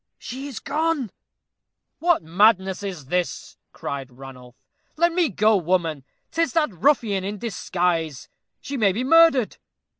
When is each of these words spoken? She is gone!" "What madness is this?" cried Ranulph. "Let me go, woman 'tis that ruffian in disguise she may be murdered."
She 0.17 0.47
is 0.47 0.57
gone!" 0.57 1.11
"What 1.99 2.23
madness 2.23 2.81
is 2.81 3.05
this?" 3.05 3.57
cried 3.71 4.09
Ranulph. 4.11 4.55
"Let 4.97 5.13
me 5.13 5.29
go, 5.29 5.55
woman 5.57 6.03
'tis 6.31 6.53
that 6.53 6.73
ruffian 6.73 7.23
in 7.23 7.37
disguise 7.37 8.27
she 8.59 8.77
may 8.77 8.93
be 8.93 9.03
murdered." 9.03 9.57